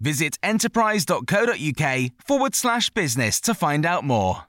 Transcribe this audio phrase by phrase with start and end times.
[0.00, 4.42] Visit enterprise.co.uk forward slash business to find out more.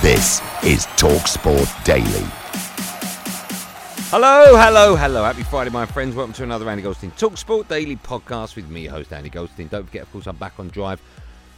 [0.00, 2.26] This is TalkSport Daily.
[4.10, 5.24] Hello, hello, hello.
[5.24, 6.14] Happy Friday, my friends.
[6.14, 9.68] Welcome to another Andy Goldstein Talksport Daily podcast with me, host Andy Goldstein.
[9.68, 11.00] Don't forget, of course, I'm back on drive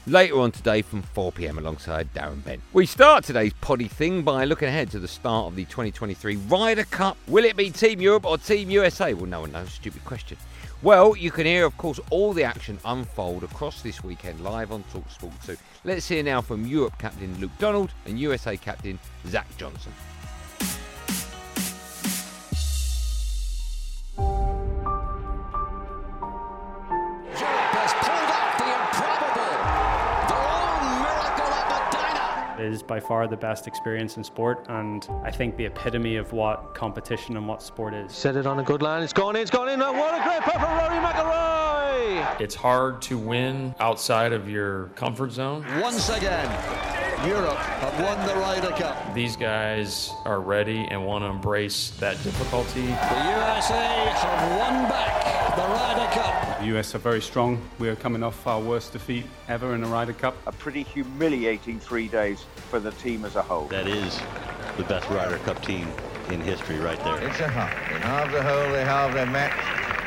[0.07, 2.63] later on today from 4 pm alongside Darren Bent.
[2.73, 6.85] We start today's poddy thing by looking ahead to the start of the 2023 Ryder
[6.85, 7.17] Cup.
[7.27, 9.13] Will it be Team Europe or Team USA?
[9.15, 9.71] Well, no one knows.
[9.73, 10.39] Stupid question.
[10.83, 14.85] Well, you can hear, of course, all the action unfold across this weekend live on
[14.93, 15.57] Talksport 2.
[15.85, 19.93] Let's hear now from Europe captain Luke Donald and USA captain Zach Johnson.
[32.61, 36.75] Is by far the best experience in sport, and I think the epitome of what
[36.75, 38.13] competition and what sport is.
[38.13, 39.03] Set it on a good line.
[39.03, 39.43] It's gone in.
[39.43, 39.81] It's gone in.
[39.83, 42.41] Oh, what a great putt from Rory McIlroy!
[42.41, 45.65] It's hard to win outside of your comfort zone.
[45.81, 46.47] Once again,
[47.27, 49.15] Europe have won the Ryder Cup.
[49.15, 52.83] These guys are ready and want to embrace that difficulty.
[52.83, 56.61] The USA have won back the Ryder Cup.
[56.61, 57.59] The US are very strong.
[57.79, 60.37] We are coming off our worst defeat ever in a Ryder Cup.
[60.47, 63.65] A pretty humiliating three days for the team as a whole.
[63.69, 64.21] That is
[64.77, 65.89] the best Ryder Cup team
[66.29, 67.27] in history right there.
[67.27, 67.73] It's a half.
[67.91, 69.57] In half the hole, they have their match,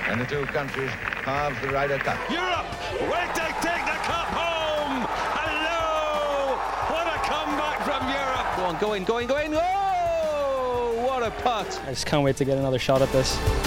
[0.07, 0.91] and the two countries
[1.25, 2.19] have the Ryder Cup.
[2.29, 2.67] Europe,
[3.09, 5.07] wait to take the cup home!
[5.33, 6.57] Hello!
[6.93, 8.55] What a comeback from Europe!
[8.55, 9.53] Go on, go in, go in, go in!
[9.55, 11.81] Oh, what a putt!
[11.87, 13.58] I just can't wait to get another shot at this.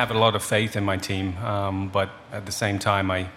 [0.00, 3.28] Have a lot of faith in my team, um, but at the same time, I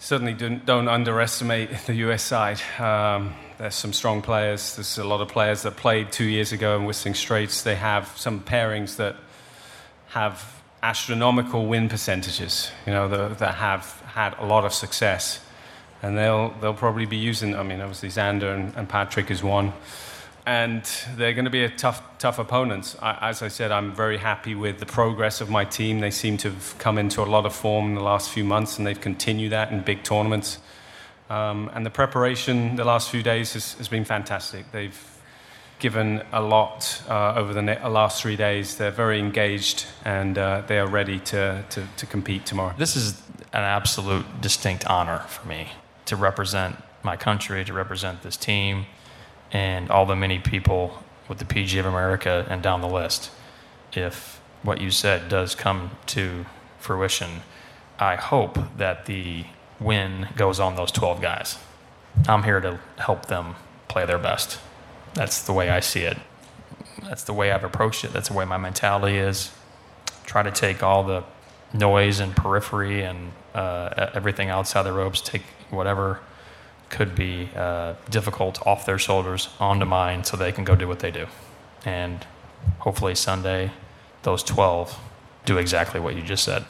[0.00, 2.60] certainly don't, don't underestimate the US side.
[2.80, 4.74] Um, there's some strong players.
[4.74, 7.62] There's a lot of players that played two years ago in Whistling Straits.
[7.62, 9.14] They have some pairings that
[10.08, 15.40] have astronomical win percentages, you know, that, that have had a lot of success.
[16.02, 19.72] And they'll, they'll probably be using, I mean, obviously Xander and, and Patrick is one.
[20.48, 20.82] And
[21.16, 22.96] they're going to be a tough, tough opponents.
[23.02, 26.00] I, as I said, I'm very happy with the progress of my team.
[26.00, 28.78] They seem to have come into a lot of form in the last few months,
[28.78, 30.58] and they've continued that in big tournaments.
[31.28, 34.72] Um, and the preparation the last few days has, has been fantastic.
[34.72, 34.98] They've
[35.80, 38.78] given a lot uh, over the ne- last three days.
[38.78, 42.74] They're very engaged, and uh, they are ready to, to, to compete tomorrow.
[42.78, 43.20] This is
[43.52, 45.68] an absolute distinct honor for me
[46.06, 48.86] to represent my country, to represent this team
[49.52, 53.30] and all the many people with the PGA of America and down the list.
[53.92, 56.46] If what you said does come to
[56.78, 57.42] fruition,
[57.98, 59.44] I hope that the
[59.80, 61.58] win goes on those 12 guys.
[62.26, 63.54] I'm here to help them
[63.86, 64.58] play their best.
[65.14, 66.18] That's the way I see it.
[67.02, 68.12] That's the way I've approached it.
[68.12, 69.52] That's the way my mentality is.
[70.24, 71.24] Try to take all the
[71.72, 76.20] noise and periphery and uh, everything outside the ropes, take whatever
[76.90, 81.00] could be uh, difficult off their shoulders onto mine so they can go do what
[81.00, 81.26] they do.
[81.84, 82.26] And
[82.78, 83.70] hopefully Sunday,
[84.22, 84.98] those 12
[85.44, 86.64] do exactly what you just said.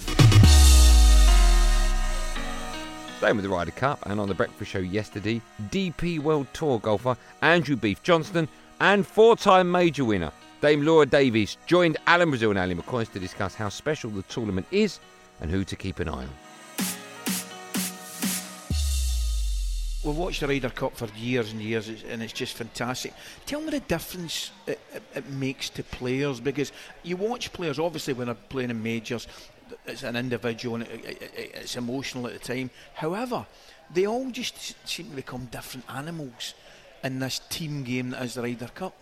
[3.18, 5.40] Staying with the Ryder Cup and on the breakfast show yesterday,
[5.70, 8.48] DP World Tour golfer Andrew Beef Johnston
[8.80, 13.20] and four time major winner Dame Laura Davies joined Alan Brazil and Ally McCoist to
[13.20, 14.98] discuss how special the tournament is
[15.40, 16.47] and who to keep an eye on.
[20.04, 23.12] We've watched the Ryder Cup for years and years, and it's just fantastic.
[23.46, 26.70] Tell me the difference it, it, it, makes to players because
[27.02, 29.26] you watch players, obviously, when they're playing in majors,
[29.86, 32.70] it's an individual and it, it, it, it's emotional at the time.
[32.94, 33.44] However,
[33.92, 36.54] they all just seem to become different animals
[37.02, 38.94] in this team game that is the Ryder Cup.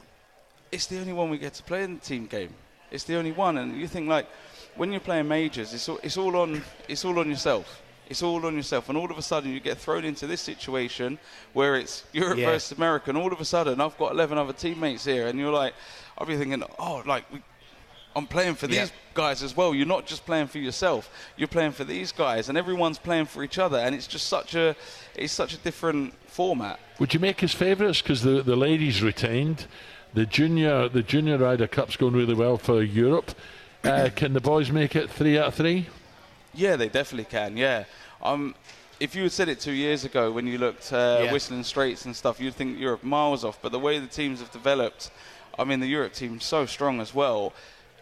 [0.72, 2.54] It's the only one we get to play in the team game.
[2.90, 4.28] It's the only one, and you think like
[4.76, 7.82] when you're playing majors, it's all, it's all on it's all on yourself.
[8.08, 11.18] It's all on yourself, and all of a sudden you get thrown into this situation
[11.54, 12.46] where it's Europe Yeah.
[12.50, 15.52] versus America, and all of a sudden I've got 11 other teammates here, and you're
[15.52, 15.74] like,
[16.16, 17.42] I'll be thinking, oh, like we,
[18.14, 18.86] I'm playing for these Yeah.
[19.14, 19.74] guys as well.
[19.74, 23.42] You're not just playing for yourself; you're playing for these guys, and everyone's playing for
[23.42, 24.74] each other, and it's just such a
[25.16, 26.78] it's such a different format.
[26.98, 29.66] Would you make us favourites because the the ladies retained,
[30.14, 33.32] the junior the junior Ryder Cup's going really well for Europe.
[33.84, 35.86] Uh, can the boys make it three out of three?
[36.56, 37.56] Yeah, they definitely can.
[37.56, 37.84] Yeah,
[38.22, 38.54] um,
[38.98, 41.32] if you had said it two years ago when you looked uh, Yeah.
[41.32, 43.58] Whistling Straits and stuff, you'd think Europe miles off.
[43.60, 45.10] But the way the teams have developed,
[45.58, 47.52] I mean, the Europe team's so strong as well.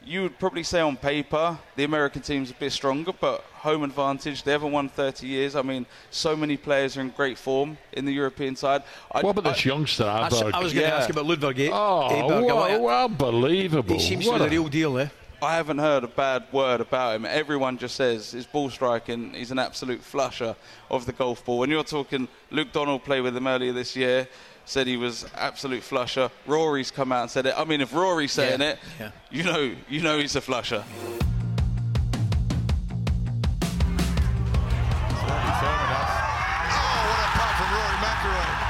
[0.06, 4.42] You would probably say on paper the American team's a bit stronger, but home advantage.
[4.42, 5.56] They haven't won 30 years.
[5.56, 8.82] I mean, so many players are in great form in the European side.
[9.10, 10.52] I, What about I- this youngster That's- Aberg?
[10.52, 10.98] I was going to Yeah.
[10.98, 11.58] ask about Ludvig.
[11.58, 11.70] eh?
[11.72, 12.46] Oh, Aberg.
[12.54, 13.94] wow, What- unbelievable!
[13.96, 15.08] He seems What to be a- the real deal, eh?
[15.44, 17.24] I haven't heard a bad word about him.
[17.26, 20.56] Everyone just says his ball striking, he's an absolute flusher
[20.90, 21.58] of the golf ball.
[21.58, 24.26] When you're talking, Luke Donald played with him earlier this year,
[24.64, 26.30] said he was absolute flusher.
[26.46, 27.54] Rory's come out and said it.
[27.56, 29.10] I mean, if Rory's saying Yeah, it, yeah.
[29.30, 30.82] you know, you know he's a flusher.
[30.86, 31.14] Oh,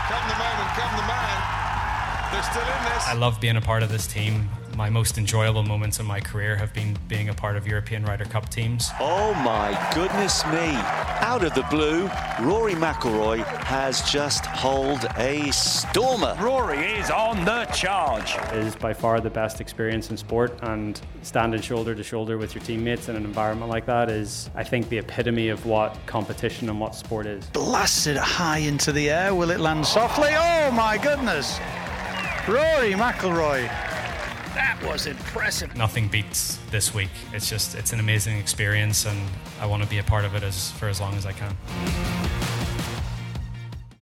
[0.09, 1.39] come the moment, come the man.
[2.33, 3.07] They're still in this.
[3.07, 4.49] I love being a part of this team.
[4.77, 8.25] My most enjoyable moments in my career have been being a part of European Ryder
[8.25, 8.91] Cup teams.
[8.99, 10.75] Oh my goodness me.
[11.23, 12.11] Out of the blue,
[12.41, 16.37] Rory McIlroy has just holed a stormer.
[16.41, 18.35] Rory is on the charge.
[18.53, 22.57] It is by far the best experience in sport, and standing shoulder to shoulder with
[22.57, 26.69] your teammates in an environment like that is, I think, the epitome of what competition
[26.69, 27.47] and what sport is.
[27.47, 29.37] Blasted high into the air.
[29.37, 30.31] Will it land softly?
[30.33, 31.61] Oh my goodness.
[32.49, 33.94] Rory McIlroy.
[34.55, 35.77] That was impressive.
[35.77, 37.11] Nothing beats this week.
[37.33, 39.19] It's just, it's an amazing experience, and
[39.61, 41.57] I want to be a part of it as, for as long as I can.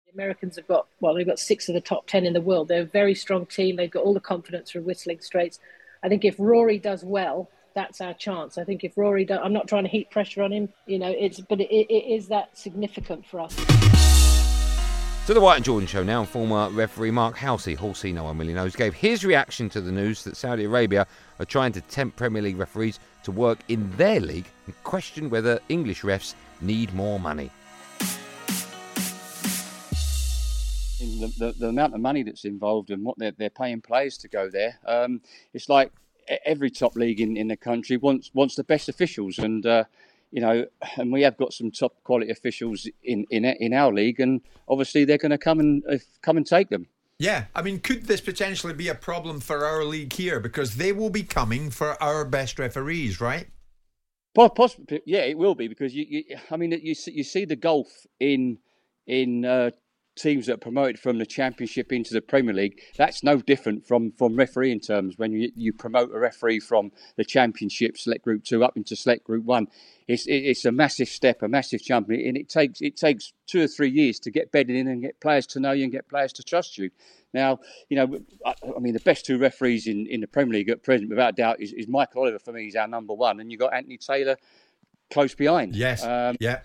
[0.06, 2.69] The Americans have got well, they've got six of the top ten in the world.
[2.69, 3.77] They're a very strong team.
[3.77, 5.61] They've got all the confidence from Whistling Straits.
[6.03, 8.59] I think if Rory does well, that's our chance.
[8.59, 11.15] I think if Rory, do, I'm not trying to heap pressure on him, you know,
[11.17, 13.56] it's but it, it is that significant for us.
[15.27, 18.55] To the White and Jordan show now, former referee Mark Halsey, Halsey no one really
[18.55, 21.07] knows, gave his reaction to the news that Saudi Arabia
[21.39, 25.61] are trying to tempt Premier League referees to work in their league and questioned whether
[25.69, 27.53] English refs need more money.
[30.99, 34.29] the, the, the amount of money that's involved and what they're, they're paying players to
[34.29, 34.77] go there.
[34.87, 35.21] Um,
[35.55, 35.93] it's like
[36.45, 39.85] every top league in, in the country wants wants the best officials, and uh,
[40.32, 40.64] you know,
[40.96, 45.05] and we have got some top quality officials in in, in our league, and obviously
[45.05, 46.88] they're going to come and uh, come and take them.
[47.19, 50.90] Yeah, I mean, could this potentially be a problem for our league here because they
[50.90, 53.46] will be coming for our best referees, right?
[54.34, 57.44] Po- Possibly, yeah, it will be because you, you I mean, you see, you see
[57.44, 58.58] the gulf in
[59.06, 59.70] in uh,
[60.14, 62.81] teams that are promoted from the Championship into the Premier League.
[62.97, 65.19] That's no different from from refereeing terms.
[65.19, 69.25] When you you promote a referee from the Championship Select Group Two up into Select
[69.25, 69.69] Group One,
[70.06, 73.62] it's it, it's a massive step, a massive jump, and it takes it takes two
[73.62, 76.09] or three years to get bedded in and get players to know you and get
[76.09, 76.91] players to trust you.
[77.35, 80.69] Now, you know, I, I mean, the best two referees in, in the Premier League
[80.69, 82.65] at present, without doubt, is, is Michael Oliver for me.
[82.65, 84.37] He's our number one, and you have got Anthony Taylor
[85.10, 85.75] close behind.
[85.75, 86.05] Yes.
[86.05, 86.60] Um, yeah.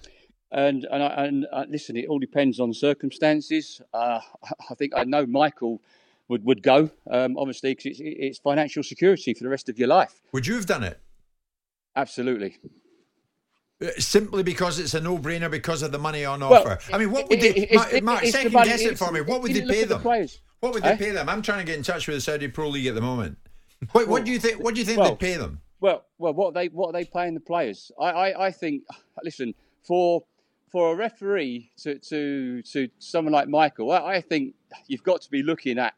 [0.51, 3.81] And and, I, and uh, listen, it all depends on circumstances.
[3.93, 4.19] Uh,
[4.69, 5.81] I think I know Michael
[6.29, 9.87] would would go, um, obviously, because it's, it's financial security for the rest of your
[9.89, 10.21] life.
[10.31, 10.99] Would you have done it?
[11.95, 12.57] Absolutely.
[13.81, 16.79] Uh, Simply because it's a no-brainer because of the money on Well, offer.
[16.93, 17.49] I mean, what would they?
[17.49, 19.21] it- Mark, the second money- guess it for me.
[19.21, 20.27] What would they pay at the them?
[20.59, 20.95] What would they Eh?
[20.97, 21.29] pay them?
[21.29, 23.37] I'm trying to get in touch with the Saudi Pro League at the moment.
[23.91, 24.63] What, what do you think?
[24.63, 25.61] What do you think Well, they'd pay them?
[25.79, 27.91] Well, well, what are they what are they paying the players?
[28.01, 28.81] I, I, I think.
[29.23, 30.23] Listen, for
[30.71, 34.55] for a referee to to to someone like Michael, I, I think
[34.87, 35.93] you've got to be looking at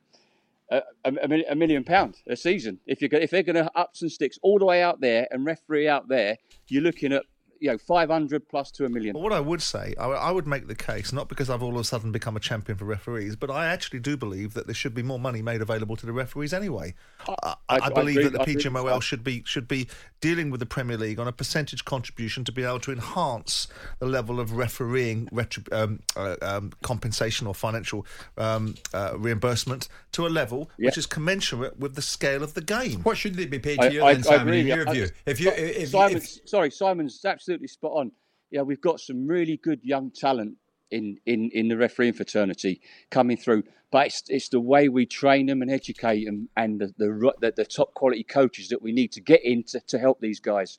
[0.71, 2.79] a, a, a million pound a season.
[2.85, 5.45] If you if they're going to ups and sticks all the way out there and
[5.45, 7.23] referee out there, you're looking at
[7.59, 9.13] you know, 500 plus to a million.
[9.13, 11.71] Well, what I would say, I, I, would make the case, not because I've all
[11.71, 14.75] of a sudden become a champion for referees, but I actually do believe that there
[14.75, 16.93] should be more money made available to the referees anyway.
[17.27, 19.87] I, I, I believe agree, that the PGMOL should be should be
[20.21, 23.67] dealing with the Premier League on a percentage contribution to be able to enhance
[23.99, 28.05] the level of refereeing retrib- um, uh, um, compensation or financial
[28.37, 30.87] um, uh, reimbursement to a level yeah.
[30.87, 33.01] which is commensurate with the scale of the game.
[33.03, 35.07] What should they be paid to you then, Simon, in your view?
[35.25, 38.11] If you, if, Simon, if, sorry, Simon's absolutely spot on.
[38.51, 40.57] Yeah, we've got some really good young talent
[40.91, 43.63] in, in, in the refereeing fraternity coming through.
[43.91, 47.53] But it's, it's the way we train them and educate them and the, the, the,
[47.55, 50.77] the top quality coaches that we need to get in to, to help these guys.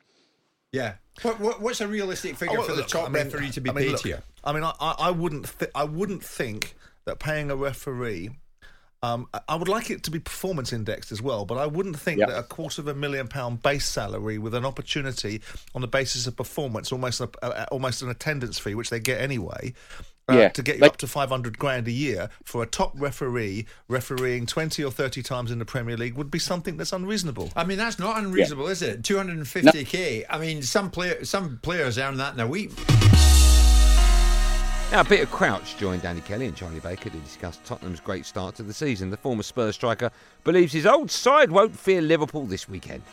[0.72, 0.94] Yeah.
[1.22, 3.60] What, what, what's a realistic figure oh, well, for the top I mean, referee to
[3.60, 4.22] be I mean, paid look, here?
[4.44, 8.30] I mean, I, I wouldn't th- I wouldn't think that paying a referee
[9.02, 12.18] um, I would like it to be performance indexed as well, but I wouldn't think
[12.18, 12.28] yep.
[12.28, 15.40] that a quarter of a million pound base salary with an opportunity
[15.74, 19.18] on the basis of performance, almost a, a, almost an attendance fee, which they get
[19.20, 19.72] anyway,
[20.28, 20.48] uh, yeah.
[20.50, 24.84] to get you up to 500 grand a year for a top referee refereeing 20
[24.84, 27.50] or 30 times in the Premier League would be something that's unreasonable.
[27.56, 28.72] I mean, that's not unreasonable, yeah.
[28.72, 29.02] is it?
[29.02, 30.20] 250k.
[30.20, 30.24] No.
[30.28, 32.70] I mean, some player, some players earn that in a week.
[34.90, 38.64] Now, Peter Crouch joined Danny Kelly and Charlie Baker to discuss Tottenham's great start to
[38.64, 39.08] the season.
[39.08, 40.10] The former Spurs striker
[40.42, 43.04] believes his old side won't fear Liverpool this weekend.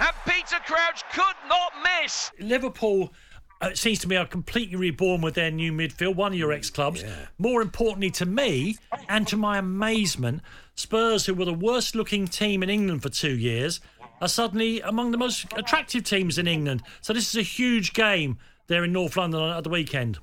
[0.00, 2.32] And Peter Crouch could not miss.
[2.40, 3.12] Liverpool
[3.60, 6.52] uh, it seems to me are completely reborn with their new midfield, one of your
[6.52, 7.02] ex clubs.
[7.02, 7.26] Yeah.
[7.38, 8.76] More importantly to me,
[9.08, 10.42] and to my amazement,
[10.76, 13.80] Spurs, who were the worst looking team in England for two years,
[14.20, 16.82] are suddenly among the most attractive teams in England.
[17.00, 20.18] So this is a huge game there in North London at the weekend.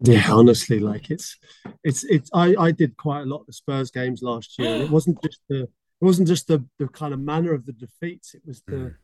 [0.00, 1.36] Yeah, honestly, like it's
[1.84, 4.82] it's it's I, I did quite a lot of the Spurs games last year, and
[4.82, 8.34] it wasn't just the it wasn't just the the kind of manner of the defeats.
[8.34, 8.94] It was the mm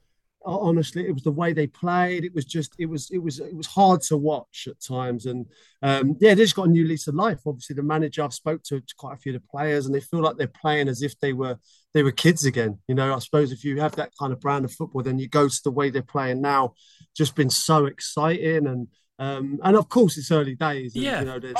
[0.44, 2.24] honestly, it was the way they played.
[2.24, 5.26] It was just, it was, it was, it was hard to watch at times.
[5.26, 5.46] And
[5.82, 7.40] um, yeah, they just got a new lease of life.
[7.46, 10.00] Obviously, the manager I've spoke to, to quite a few of the players, and they
[10.00, 11.58] feel like they're playing as if they were
[11.92, 12.78] they were kids again.
[12.88, 15.28] You know, I suppose if you have that kind of brand of football, then you
[15.28, 16.74] go to the way they're playing now.
[17.16, 20.94] Just been so exciting, and um, and of course it's early days.
[20.94, 21.56] And, yeah, you know, there's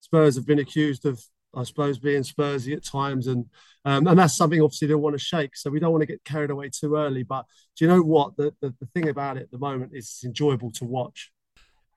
[0.00, 1.22] Spurs have been accused of
[1.54, 3.46] I suppose, being Spursy at times, and
[3.84, 5.56] um, and that's something obviously they want to shake.
[5.56, 7.22] So we don't want to get carried away too early.
[7.22, 8.36] But do you know what?
[8.36, 11.32] The, the the thing about it at the moment is it's enjoyable to watch.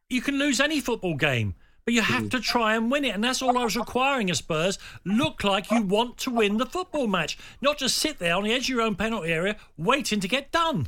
[0.10, 1.56] You can lose any football game,
[1.86, 2.32] but you have mm.
[2.32, 4.80] to try and win it, and that's all I was requiring of Spurs.
[5.06, 8.54] Look like you want to win the football match, not just sit there on the
[8.54, 10.88] edge of your own penalty area waiting to get done.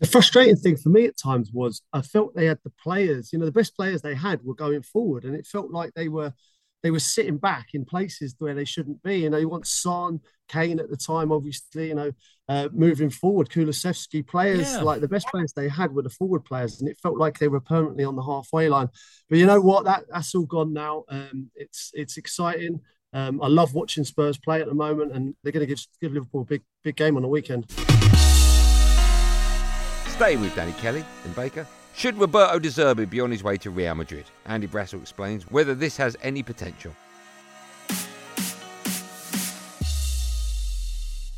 [0.00, 3.38] The frustrating thing for me at times was I felt they had the players, you
[3.38, 6.32] know, the best players they had were going forward, and it felt like they were
[6.82, 9.18] they were sitting back in places where they shouldn't be.
[9.18, 12.12] You know, you want Son, Kane at the time, obviously, you know,
[12.48, 14.80] uh, moving forward, Kulusevski players, yeah.
[14.80, 17.48] like the best players they had were the forward players, and it felt like they
[17.48, 18.88] were permanently on the halfway line.
[19.28, 19.84] But you know what?
[19.84, 21.04] That that's all gone now.
[21.08, 22.80] Um, it's it's exciting.
[23.12, 26.12] Um, I love watching Spurs play at the moment, and they're going to give give
[26.12, 27.70] Liverpool a big big game on the weekend.
[30.08, 31.66] Stay with Danny Kelly and Baker.
[31.94, 34.24] Should Roberto De Zerbi be on his way to Real Madrid?
[34.46, 36.92] Andy Brassell explains whether this has any potential.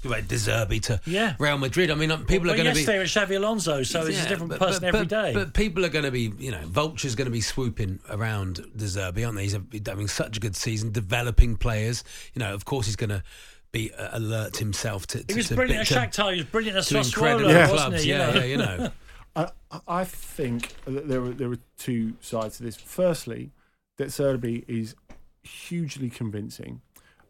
[0.04, 1.36] About De Zerbi to yeah.
[1.38, 1.88] Real Madrid.
[1.90, 2.80] I mean, um, people well, are going to be.
[2.80, 5.32] Yesterday was Xabi Alonso, so yeah, it's a different but, person but, every but, day.
[5.32, 8.84] But people are going to be, you know, vultures going to be swooping around De
[8.84, 9.44] Zerbi, aren't they?
[9.44, 12.02] He's having such a good season, developing players.
[12.34, 13.22] You know, of course, he's going to
[13.70, 15.22] be uh, alert himself to.
[15.22, 16.32] to he was to, brilliant to, at Shakhtar.
[16.32, 17.70] He was brilliant at Sassuolo, yeah.
[17.70, 18.10] wasn't he?
[18.10, 18.90] Yeah, yeah, you know.
[19.34, 19.48] I,
[19.88, 22.76] I think that there are, there are two sides to this.
[22.76, 23.50] Firstly,
[23.96, 24.94] De Zerbi is
[25.42, 26.80] hugely convincing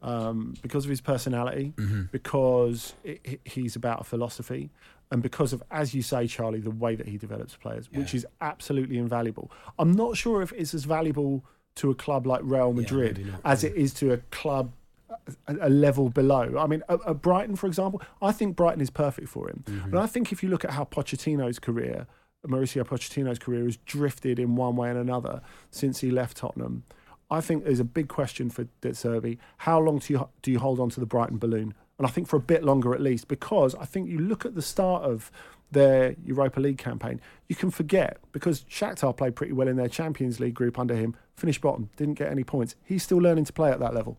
[0.03, 2.03] um, because of his personality, mm-hmm.
[2.11, 4.71] because it, he's about a philosophy,
[5.11, 8.01] and because of, as you say, Charlie, the way that he develops players, yeah.
[8.01, 9.51] which is absolutely invaluable.
[9.79, 11.45] I'm not sure if it's as valuable
[11.77, 14.73] to a club like Real Madrid yeah, as it is to a club
[15.47, 16.57] a, level below.
[16.59, 19.65] I mean, at, Brighton, for example, I think Brighton is perfect for him.
[19.67, 19.91] Mm-hmm.
[19.91, 22.07] And I think if you look at how Pochettino's career,
[22.47, 26.85] Mauricio Pochettino's career has drifted in one way and another since he left Tottenham.
[27.31, 29.39] I think there's a big question for De.
[29.59, 31.75] How long do you, do you hold on to the Brighton balloon?
[31.99, 34.55] And I think for a bit longer at least, because I think you look at
[34.55, 35.31] the start of
[35.71, 40.41] their Europa League campaign, you can forget because Shakhtar played pretty well in their Champions
[40.41, 42.75] League group under him, finished bottom, didn't get any points.
[42.85, 44.19] He's still learning to play at that level.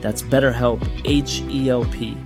[0.00, 2.16] That's BetterHelp, H E L P.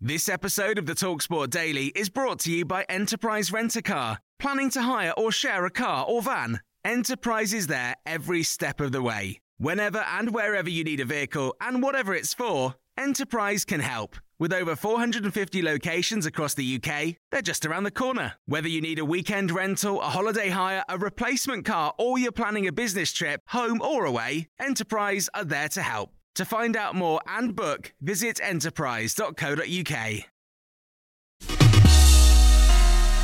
[0.00, 4.18] This episode of the Talksport Daily is brought to you by Enterprise Rent a Car.
[4.38, 6.60] Planning to hire or share a car or van?
[6.84, 9.38] Enterprise is there every step of the way.
[9.56, 14.16] Whenever and wherever you need a vehicle and whatever it's for, Enterprise can help.
[14.38, 18.34] With over 450 locations across the UK, they're just around the corner.
[18.44, 22.66] Whether you need a weekend rental, a holiday hire, a replacement car, or you're planning
[22.66, 26.10] a business trip, home or away, Enterprise are there to help.
[26.34, 29.96] To find out more and book, visit enterprise.co.uk.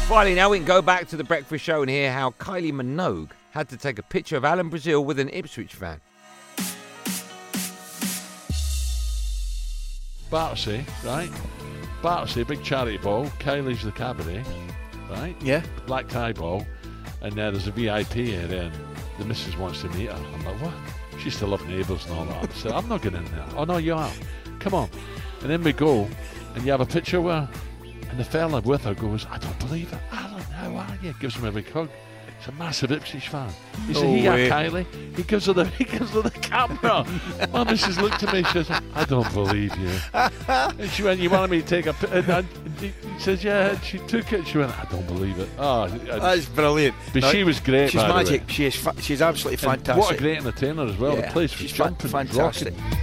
[0.08, 3.32] Finally, now we can go back to the breakfast show and hear how Kylie Minogue
[3.50, 6.00] had to take a picture of Alan Brazil with an Ipswich fan.
[10.32, 11.30] Battersea, right?
[12.02, 13.26] Battersea, big charity ball.
[13.38, 14.42] Kylie's the cabaret,
[15.10, 15.36] right?
[15.42, 15.62] Yeah.
[15.86, 16.66] Black tie ball.
[17.20, 18.74] And uh, there's a VIP area and
[19.18, 20.16] the missus wants to meet her.
[20.16, 20.72] I'm like, what?
[21.18, 22.50] She used to love neighbours and all that.
[22.54, 23.44] So I'm not getting in there.
[23.56, 24.10] Oh, no, you are.
[24.58, 24.88] Come on.
[25.42, 26.08] And then we go
[26.54, 27.50] and you have a picture with her.
[28.08, 29.98] And the fella with her goes, I don't believe it.
[30.10, 31.14] Alan, how are you?
[31.20, 31.90] Gives him a big hug.
[32.44, 33.52] He's a massive Ipswich fan.
[33.86, 34.48] He said, "Yeah, way.
[34.50, 37.06] Kylie." He gives her the he gives her the camera.
[37.52, 38.42] My missus looked at me.
[38.42, 41.92] She says, "I don't believe you." And she went, "You wanted me to take a?"
[41.92, 42.48] pi-" And, and
[42.80, 44.44] he he says, "Yeah." And she took it.
[44.48, 46.96] She went, "I don't believe it." Oh, That's brilliant.
[47.12, 47.90] But No, she was great.
[47.92, 48.22] She's by the way.
[48.24, 48.50] magic.
[48.50, 48.74] She is.
[48.74, 50.02] Fa- she's absolutely And fantastic.
[50.04, 51.14] What a great entertainer as well.
[51.14, 52.74] Yeah, the place was she's jumping, fantastic.
[52.76, 52.98] rocking.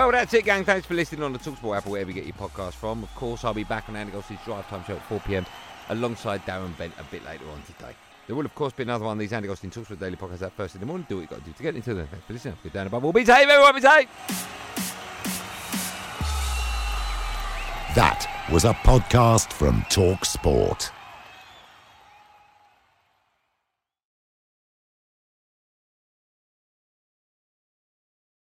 [0.00, 0.64] Well, that's it, gang.
[0.64, 3.02] Thanks for listening on the Talksport app or wherever you get your podcast from.
[3.02, 5.44] Of course, I'll be back on Andy Goldstein's Drive Time Show at 4 pm
[5.90, 7.94] alongside Darren Bent a bit later on today.
[8.26, 10.52] There will, of course, be another one of these Andy Goldstein Talksport Daily podcasts at
[10.52, 11.04] first in the morning.
[11.06, 12.08] Do what you've got to do to get into them.
[12.26, 12.54] Thanks for.
[12.62, 13.12] Good down above all.
[13.12, 13.74] Be safe, everyone.
[13.74, 14.08] Be safe.
[17.94, 20.92] That was a podcast from Talk Sport.